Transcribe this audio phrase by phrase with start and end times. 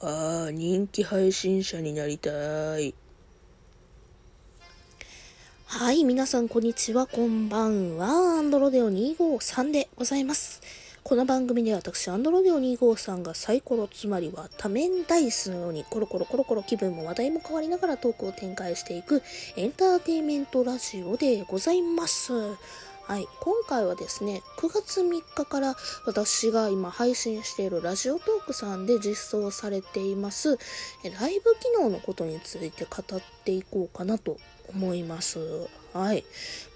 [0.00, 2.94] ああ、人気配信者になりたい。
[5.66, 8.06] はい、皆さんこんにちは、こんばんは。
[8.38, 10.62] アンドロデオ253でございます。
[11.02, 19.20] この番組で私、アンドロデオ253がサイコロ、つまりは多面ダイスのようにコロコロコロコロ気分も話題も変わりながらトークを展開していく
[19.56, 22.32] エンターテインメントラジオでございます。
[23.08, 30.58] はい、今回はですね、9月3日から私が今配信しているラジオトークさんで実装されています、
[31.18, 34.36] ライブ機能のことについて語っていこうかなと
[34.68, 35.38] 思います。
[35.94, 36.22] はい。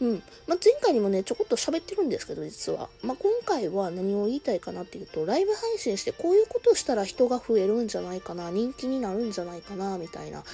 [0.00, 0.22] うん。
[0.46, 2.88] まあ、前回にもね、ちょこっと喋ってるんですけど、実は。
[3.02, 10.44] まあ、今回は何を言いたいかなっていうと、ライブ配信してこういうことしたら人が増えるんじゃないかな、人気になるんじゃないかな、みたいな、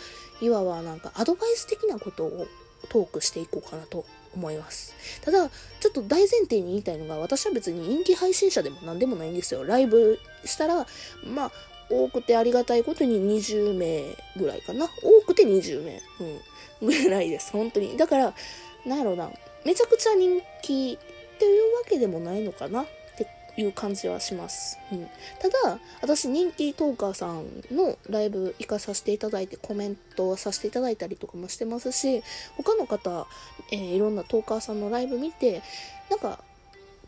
[0.40, 2.48] いわばなんかアドバイス的なことを
[2.88, 4.04] トークしていこうかなと
[4.34, 4.94] 思います。
[5.22, 5.48] ただ、
[5.80, 9.64] ちょっと大前提に言いたいのが、私は別に人気配信者でも何でもないんですよ。
[9.64, 10.86] ライブしたら、
[11.24, 11.52] まあ、
[11.90, 14.04] 多くてありがたいことに20名
[14.36, 14.88] ぐらいかな。
[15.02, 16.02] 多くて20名。
[16.80, 16.86] うん。
[16.86, 17.52] ぐらいです。
[17.52, 17.96] 本当に。
[17.96, 18.34] だから、
[18.84, 19.30] なんやろな。
[19.64, 22.84] めちゃくちゃ人気っていうわけでもないのかな。
[23.58, 24.78] いう感じはします。
[24.92, 25.08] うん、
[25.40, 32.22] ただ、私人気トーカーさんのライブ行かさせていただいてコメントさせていただいたりとかもしてますし、
[32.56, 33.26] 他の方、
[33.72, 35.62] えー、いろんなトーカーさんのライブ見て、
[36.08, 36.42] なんか、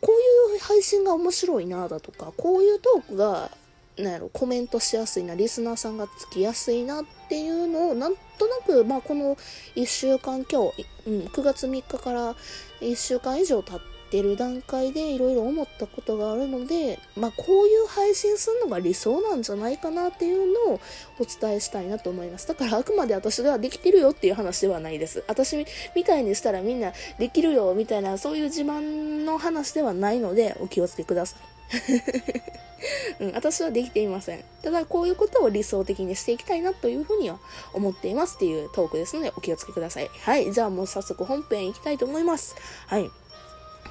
[0.01, 3.51] こういう配信が面白いなだとか、こういうトークが
[3.99, 9.37] なんやろ、コメントしやすいな、リスナーさんがつきやすいなっていうのを、なんとなく、まあ、この
[9.77, 12.35] 1週間今日、うん、9月3日から
[12.81, 20.81] 1週間以上経って、ってる段階でいろいろ思ったことがあるので、まあ、こういう配信するのが理想なんじゃないかなっていうのを
[21.21, 22.49] お伝えしたいなと思います。
[22.49, 25.23] だからあくまで私ができてるよっていう話ではないです。
[25.29, 31.61] 私みたいにしたらみんなできるよみたいなそういう自慢の話ではないのでお気をつけください。
[33.21, 34.43] うん、私はできていません。
[34.63, 37.39] ただ、こういうことを理想的にしていきたいなというふうには
[37.75, 40.11] 思っていますっていうトークですので、お気をつけください。
[40.23, 40.51] はい。
[40.51, 42.57] じゃあもう早速本編いきたいと思います。
[42.87, 43.11] はい。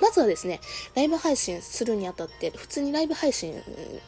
[0.02, 0.60] まずはですね、
[0.96, 3.54] ライブ配信するにあたって、普通にライブ配信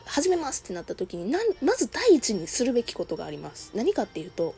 [0.06, 3.72] 始めますってなった時に、なまず第一にするべきことがあります。
[3.76, 4.56] 何かっていうと、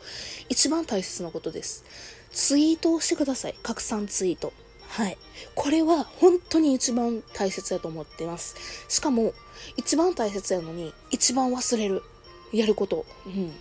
[0.49, 1.83] 一番大切なことです。
[2.31, 3.55] ツイートをしてください。
[3.63, 4.53] 拡散ツイート。
[4.87, 5.17] はい。
[5.55, 8.55] これは本当に一番大切だと思ってます。
[8.87, 9.33] しかも、
[9.77, 12.03] 一番大切やのに、一番忘れる。
[12.51, 13.05] やること。
[13.25, 13.51] うん。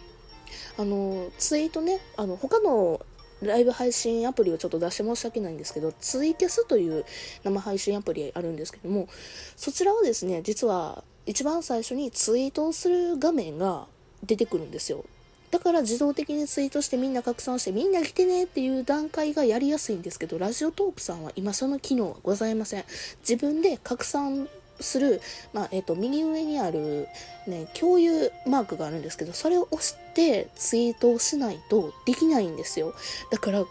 [0.76, 3.00] あの、ツイートね、あの、他の
[3.42, 7.04] ライブ配信アプリをちょっと出して申し訳ないんですけど、ツイキャスという
[7.44, 9.08] 生配信アプリあるんですけども、
[9.56, 13.86] そちらはですね、実は一番最初にツイートをする画面が
[14.24, 15.04] 出てくるんですよ。
[15.50, 22.84] だから自動的にツイートしてみんな拡散してみんな来てねっていう段階がやりやすいんですけど、ラジオトークさんは今その機能はございません。
[23.20, 24.48] 自分で拡散
[24.80, 25.20] する、
[25.52, 27.08] まあ、えっ、ー、と、右上にある、
[27.46, 32.94] ね、共有マークがあるんですけど、それを押してツイートをしないとできないんですよ。
[33.30, 33.64] だから、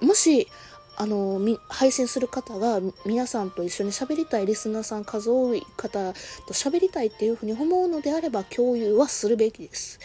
[0.00, 0.48] もし、
[0.96, 6.12] あの、配信する方が皆さんと一緒に喋りたいリスナーさん数多い方
[6.46, 9.98] と喋りたいっていうふうに思うのであれば共有はするべきです。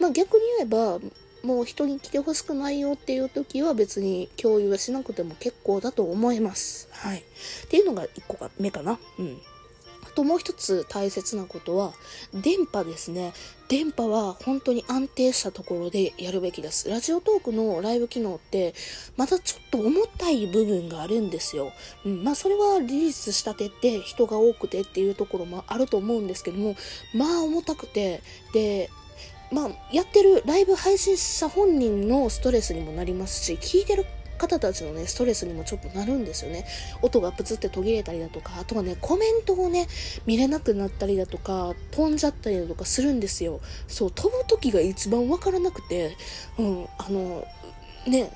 [0.00, 0.98] まあ逆に言えば、
[1.42, 6.88] もう人に来てほしくないよっていう時は別に共有はしなくても結構だと思います。
[6.90, 7.18] はい。
[7.18, 7.22] っ
[7.68, 8.98] ていうのが1個目かな。
[9.18, 9.38] うん。
[10.10, 11.92] あともう一つ大切なことは、
[12.34, 13.32] 電波ですね。
[13.68, 16.88] 電波は本当に安定したところでやるべきです。
[16.88, 18.74] ラジオトークのライブ機能って、
[19.16, 21.72] またちょっと重たい部分があるんですよ。
[22.04, 26.74] うん、まあそれはリリースしたてって人が多くてっていうところもあると思うんですけども、
[27.14, 28.20] まあ重たくて、
[28.52, 28.90] で、
[29.52, 34.06] まあ、やってるライブ配信者本人のストレスにもなりますし、聞いてる
[34.40, 36.64] 方たちのね、ストレスにもちょっとなるんですよね。
[37.02, 39.86] 音がプツって途切れたりだとか、あとはね、コメントをね、
[40.24, 43.60] 見れなくなったりだとか、飛んじゃったりだとかするんですよ。
[43.86, 46.16] そう、飛ぶ時が一番わからなくて、
[46.58, 47.46] うん、あの、
[48.06, 48.32] ね、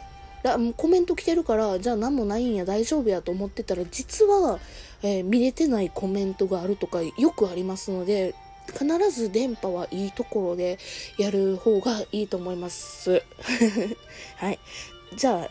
[0.77, 4.61] コメント来てるから、じゃあ何もないんや、大丈夫やと思ってたら、実は、
[5.03, 8.35] えー、見れてないコメントがあるとかよくありますので、
[8.67, 10.79] 必ず電波はいいところで
[11.19, 13.23] やる方がいいと思います。
[14.37, 14.59] はい。
[15.16, 15.49] じゃ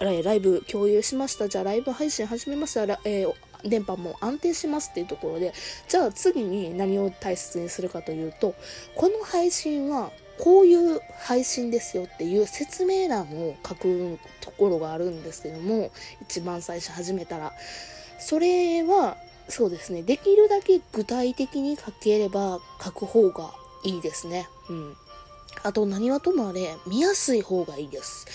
[0.00, 1.48] あ、ライブ共有しました。
[1.48, 2.82] じゃあ、ライブ配信始めました。
[3.04, 3.34] えー、
[3.64, 5.52] 電波も安定しますっていうところで、
[5.88, 8.54] じゃあ次に何を大切にするかというと、
[8.94, 15.90] この配信はこういう配信ですよっていう説明欄を書くところがあるんですけども、
[16.22, 17.52] 一番最初始めたら。
[18.20, 19.16] それは、
[19.48, 23.52] そうですね、できるだけ具体的に書ければ書く方が
[23.84, 24.48] いいですね。
[24.68, 24.96] うん。
[25.62, 28.26] あと何はともあれ見やすい方がいいです。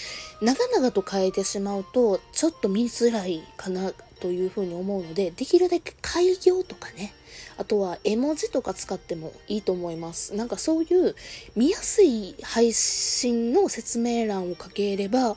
[0.42, 7.14] 長々と変えてしまうとちょっと見づらいかなというふうに思うので、できるだけ開業とかね、
[7.58, 10.34] あとは絵文字とか使ってもいいと思います。
[10.36, 11.16] なんかそういう
[11.56, 15.36] 見やすい配信の説明欄を書ければ、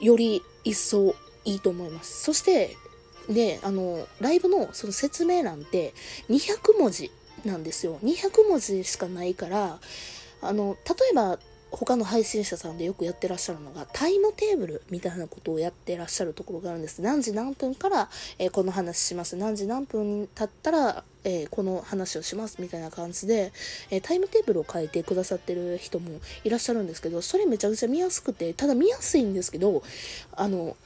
[0.00, 2.22] より一層いいと思います。
[2.22, 2.76] そして、
[3.28, 5.94] で、あの、ライブのその説明欄って
[6.28, 7.10] 200文字
[7.44, 7.98] なんですよ。
[8.02, 9.78] 200文字しかないから、
[10.42, 11.38] あの、例えば
[11.70, 17.00] 他の配信者さんでよくやってらっしゃるのがタイムテーブルみたいなことをやってらっしゃるところがあるんです。
[17.00, 18.08] 何時何分から、
[18.38, 19.36] えー、この話します。
[19.36, 23.52] 何時何分経ったら、えー、この話をしますみたいな感じで、
[23.90, 29.82] えー、タイムテーブルを書いてくださってる人もいらっしゃるんですけど、それめちゃくちゃ見やすくて、ただ見やすいんですけど、
[30.32, 30.76] あの、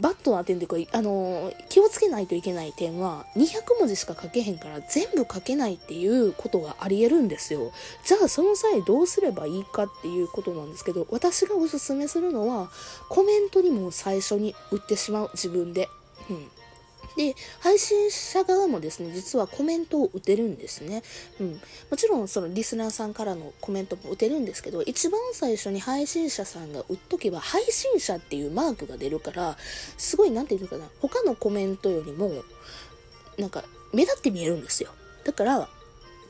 [0.00, 7.70] バットな点というか、あの、気をつけないといけない点は、200文字しか書けへんから全部書けないっていうことがあり得るんですよ。
[8.04, 12.70] じゃあその際どうすればいいかっていうことなんですけど、私がおすすめするのは、
[13.10, 15.88] コメントにも最初に売ってしまう自分で。
[16.30, 16.48] うん。
[17.18, 21.02] で、配信者側もですね、実はコメントを打てるんですね。
[21.40, 21.60] うん。
[21.90, 29.58] もちろん、そのリスナーさんからのコメントも打てるんですけど、一番最初に配信者さんが打っとけば、配信者っていうマークが出るから、
[29.96, 32.44] すごい、なんていうのかな、他のコメントよりも、
[33.36, 34.90] なんか、目立って見えるんですよ。
[35.24, 35.68] だから、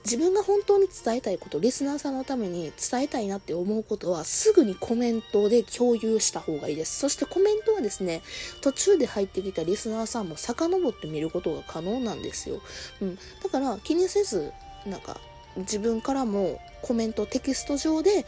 [0.09, 6.99] 自分が本当に伝えたいこと、リスナーさんのために伝えたいなって思うことは、すぐにコメントで共有した方がいいです。
[6.99, 8.23] そしてコメントはですね、
[8.63, 12.63] 途中で入ってきたリスナーさんも遡って見ることが可能なんですよ。
[13.03, 13.17] うん。
[13.17, 14.51] だから気にせず、
[14.87, 15.21] なんか、
[15.59, 18.25] 自分からもコメント、テキスト上で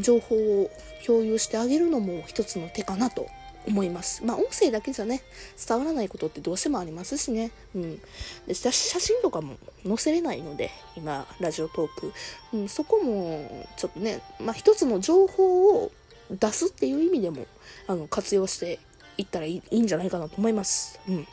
[0.00, 0.70] 情報を
[1.06, 3.28] 共有してあげるのも一つの手かなと
[3.66, 4.24] 思います。
[4.24, 5.22] まあ、音声だけじゃね、
[5.66, 7.50] 伝わらないことってどうしてもありますしね。
[7.74, 8.00] うん。
[8.46, 12.12] で写真とかも載せれないので、今、ラジオトーク。
[12.52, 15.90] うん、そこも、ちょっとね、まあ、一つの情報を
[16.30, 17.46] 出すっていう意味でも、
[17.86, 18.78] あの、活用して
[19.16, 21.00] いったらいいんじゃないかなと思います。
[21.08, 21.26] うん。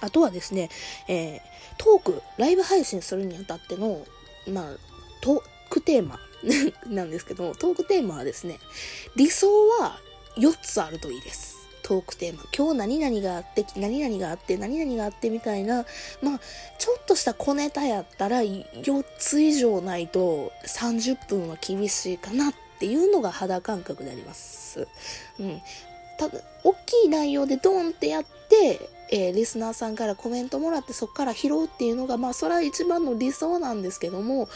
[0.00, 0.68] あとはですね、
[1.08, 1.40] えー、
[1.78, 4.04] トーク、ライブ配信するにあたっての、
[4.48, 4.64] まあ、
[5.20, 6.18] トークテーマ
[6.92, 8.58] なんですけど、トークテーマはですね、
[9.16, 10.00] 理想は
[10.36, 11.51] 4つあるといいです。
[11.82, 12.44] トークテーマ。
[12.56, 15.84] 今日何々があって、何々があって、何々があってみたいな、
[16.22, 16.40] まあ、
[16.78, 24.86] ちょっとした小ネタやったら4つ以上ないと30分は厳しいかなっていうのが肌感覚であります。
[25.38, 25.60] うん。
[26.18, 34.48] ただ、大きい内容でドンってやって、えー、リスナーさんからコメントもらってそこから拾うっていうのが、まあ、それは一番の理想なんですけども、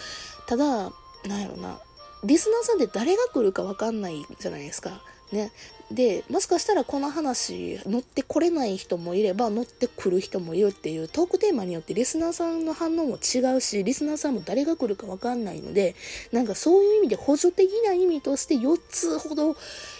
[0.47, 0.93] ただ、
[1.27, 1.79] なんやろな、
[2.25, 5.03] リスナーさんって誰が来るかわかんないじゃないですか。
[5.33, 5.51] ね。
[5.91, 15.95] で、もしかしたらこの話乗ってこれない人もいれば乗ってくる人もいるっていうトークテーマによってリスナーさんの反応も違うし、リスナーさんも誰が来るかわかんないので、
[16.33, 19.53] なんかそういう意味で補助的な意味として4つほど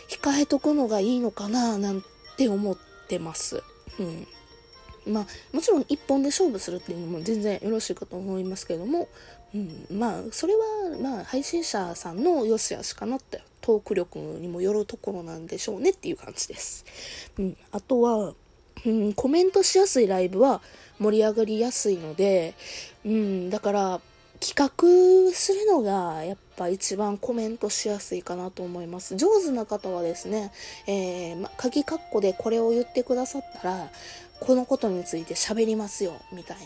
[0.09, 2.03] 控えとくのがいいのかななん
[2.37, 2.77] て思っ
[3.09, 3.63] てます。
[4.01, 4.27] うん。
[5.07, 9.09] まあ、もちろん一本で勝負するっていうのも全然よろしいかと思いますけども、
[9.55, 10.61] うん、まあ、それは、
[11.01, 16.85] まあ、配信者さんの良し悪しかなってトーク力にもよるところなんでしょうねっていう感じです。
[17.37, 18.33] うん、あとは、
[18.85, 20.63] うん、コメントしやすいライブは
[21.01, 22.55] 盛り上がりやすいので、
[23.05, 24.01] うん、だから
[24.39, 29.17] 企画するのがやっぱ一番コメントしやすいかなと思います。
[29.17, 30.53] 上手な方はですね、
[30.87, 33.91] えー、ま、鍵括弧でこれを言ってくださったら、
[34.39, 36.59] このことについて喋りますよ、みたい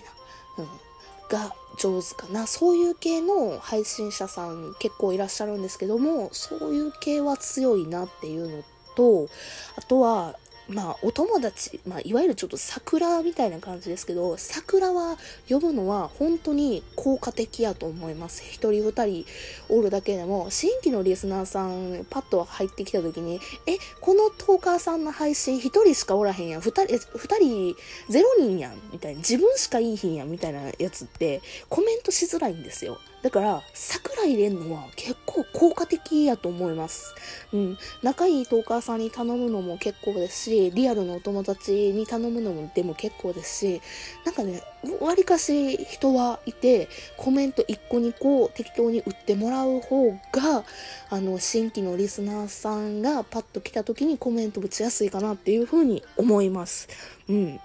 [0.58, 0.64] な。
[0.64, 0.89] うん
[1.30, 2.46] が上手かな。
[2.46, 8.62] そういう系の配信者さん結構いらっしゃるんですけども、そういう系は強いなっていうの
[8.96, 9.28] と、
[9.76, 10.34] あとは、
[10.70, 18.42] まあ、お友達、まあ、いわゆるちょっと桜みたいな感じですけど、桜は呼ぶのは本当に効果的やと思います。
[18.44, 19.26] 一人二人
[19.68, 27.76] おるだけでも、新規のリスナーさん、パッと入ってきた時に、え、このトーカーさんの配信一人しかおらへんやん、二人、二人、
[28.08, 33.00] ゼロ人やん、みたいな、自分しかいいひんやん、みたいなやつって、コメントしづらいんですよ。
[33.22, 37.14] だから、桜入れんのは結構効果的やと思います。
[37.52, 37.78] うん。
[38.02, 43.82] 仲いいトーカーさんに頼むのも結構ですし、リアルのお友達に頼むのもでも結構ですし、
[44.24, 44.62] なんかね、
[45.00, 50.64] わりかし人はいて、コメント1個2個適当に打ってもらう方が、
[51.10, 56.88] あの、新規のリスナーさんがパッと来た時にコメント打ちやすいかなっていうふうに思います。
[57.28, 57.60] うん。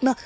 [0.00, 0.16] まあ、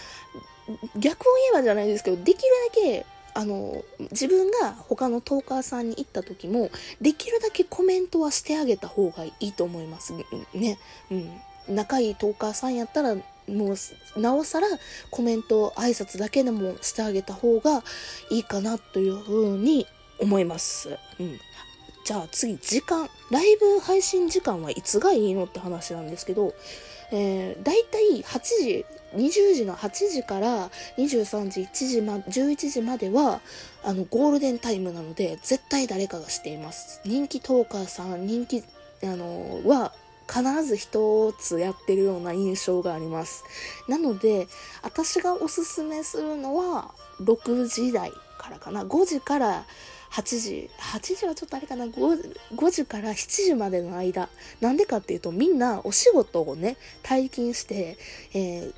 [0.97, 3.07] 逆を言えばじゃないですけど、できるだけ
[3.41, 6.71] あの、自分が他のトーカーさんに行った時も、
[7.01, 10.13] できるだけコメントはしてあげた方がいいと思います。
[10.53, 10.79] ね。
[11.11, 11.75] うん。
[11.75, 14.67] 仲いいトーカーさんやったら、もう、なおさら
[15.11, 17.83] コメント、挨拶だけでもしてあげた方が
[18.31, 19.87] いいかなというふうに
[20.19, 20.99] 思います。
[21.19, 21.41] うん。
[22.05, 23.09] じゃあ次、時間。
[23.31, 26.53] ライブ配信時間はいつがいいのって話なんですけど、
[27.13, 33.41] えー、大体8時、20時の8時から23時、1時ま、11時までは、
[33.83, 37.01] あの、ゴールデンタイムなので、絶対誰かがしています。
[37.05, 38.63] 人気トーカーさん、人気、
[39.03, 39.93] あの、は、
[40.31, 43.43] 必ず一つやってるような印象があります。
[43.89, 44.47] なので、
[44.83, 48.85] 私がおすすめするのは、6時台からかな。
[48.85, 49.65] 5時から
[50.11, 50.71] 8時。
[50.79, 51.87] 8時はちょっとあれかな。
[51.87, 54.29] 5, 5時から7時までの間。
[54.61, 57.97] なんでかっていうと、みんなお仕事をね、退勤して、
[58.35, 58.75] えー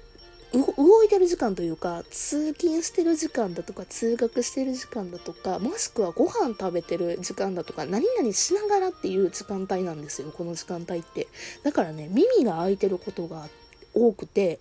[0.52, 11.28] 動いてる時間というか通勤してる時間だとか通学してる時間だとかもしくはご飯食べてる時間だとか何々しながらっていう時間帯なんですよこの時間帯って
[11.62, 13.61] だからね耳が開いてることがあって
[13.94, 14.58] 多くて、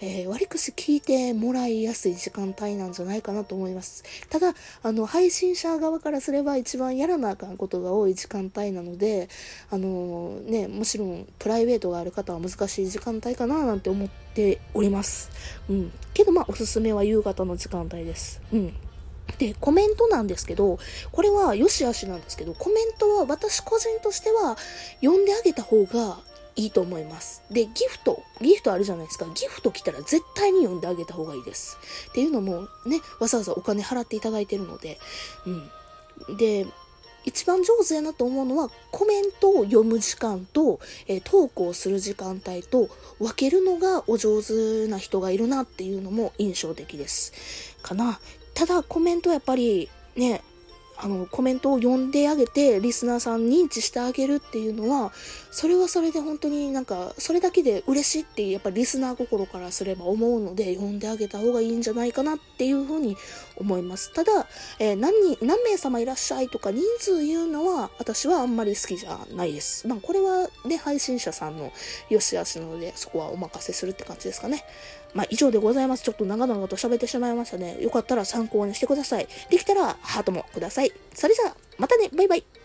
[0.00, 4.04] えー、割かし聞いてもらいやすい時間帯なんじゃないかなと思います。
[4.28, 9.28] ただ、あの、配信者側からすれば一番やらなあかんことが多い時間帯なので、
[9.70, 15.30] あのー、ね、もちろんプライベートがある方は難しい時間帯かななんて思っております。
[15.68, 15.92] うん。
[16.14, 18.40] けどまあ、おすすめは夕方の時間帯です。
[18.52, 18.74] うん。
[19.38, 20.78] で、コメントなんですけど、
[21.10, 24.56] これは良し悪しなんですけど、コメントは私個人としては
[25.00, 26.18] 読んであげた方が
[26.56, 27.42] いいと思います。
[27.50, 29.26] で、ギフト、ギフトあるじゃないですか。
[29.34, 31.78] ギフト来たら絶対に読んであげた方がいいです。
[32.10, 34.98] っていうのもね、わざわざお金払っていただいてるので、
[35.46, 36.36] うん。
[36.36, 36.66] で、
[37.24, 47.32] 一番上手やなと思うのは、コメントを読む時間と、えー、投稿する時間帯と分けるのがお上手な人がいるなっていうのも印象的です。
[47.82, 48.18] かな。
[48.54, 50.42] ただ、コメントはやっぱりね、
[50.96, 55.12] あの、コメントを読んであげて、リスナーさん認知してあげるっていうのは、
[55.52, 63.18] それはそれで本当になんか、それだけで嬉しいってやっぱリスナー心からすれば思うので、読んであげた方がいいんじゃないかなっていうふうに
[63.56, 64.14] 思います。
[64.14, 69.86] ただ、えー、何人、何名様いらっしゃいとか人数言うのは、私はあんまり好きじゃないです。
[69.86, 71.70] まあ、これはね、配信者さんの
[72.08, 74.64] 良し悪しなので、そこはお任せするって感じですかね。
[75.12, 76.02] まあ、以上でございます。
[76.02, 77.76] ちょっと長々と喋ってしまいましたね。
[77.82, 79.28] よかったら参考にしてください。
[79.50, 80.92] できたらハートもください。
[81.12, 82.44] それじゃあ、またねバイバイ